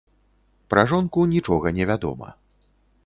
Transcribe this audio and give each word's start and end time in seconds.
Пра 0.73 0.85
жонку 0.91 1.25
нічога 1.35 1.67
не 1.81 1.85
вядома. 1.91 2.27